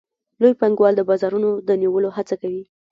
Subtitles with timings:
[0.41, 2.63] لوی پانګوال د بازارونو د نیولو هڅه کوي